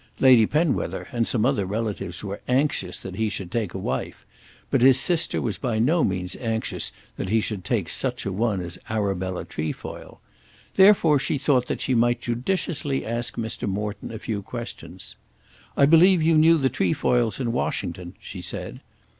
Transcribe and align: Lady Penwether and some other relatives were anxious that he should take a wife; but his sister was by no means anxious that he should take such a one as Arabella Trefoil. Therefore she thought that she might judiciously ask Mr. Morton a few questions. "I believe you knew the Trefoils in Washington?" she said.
Lady 0.19 0.47
Penwether 0.47 1.07
and 1.11 1.27
some 1.27 1.45
other 1.45 1.63
relatives 1.63 2.23
were 2.23 2.41
anxious 2.47 2.97
that 2.97 3.17
he 3.17 3.29
should 3.29 3.51
take 3.51 3.75
a 3.75 3.77
wife; 3.77 4.25
but 4.71 4.81
his 4.81 4.99
sister 4.99 5.39
was 5.39 5.59
by 5.59 5.77
no 5.77 6.03
means 6.03 6.35
anxious 6.37 6.91
that 7.17 7.29
he 7.29 7.39
should 7.39 7.63
take 7.63 7.87
such 7.87 8.25
a 8.25 8.31
one 8.31 8.61
as 8.61 8.79
Arabella 8.89 9.45
Trefoil. 9.45 10.19
Therefore 10.75 11.19
she 11.19 11.37
thought 11.37 11.67
that 11.67 11.81
she 11.81 11.93
might 11.93 12.19
judiciously 12.19 13.05
ask 13.05 13.35
Mr. 13.35 13.69
Morton 13.69 14.11
a 14.11 14.17
few 14.17 14.41
questions. 14.41 15.17
"I 15.77 15.85
believe 15.85 16.23
you 16.23 16.35
knew 16.35 16.57
the 16.57 16.69
Trefoils 16.69 17.39
in 17.39 17.51
Washington?" 17.51 18.15
she 18.19 18.41
said. 18.41 18.81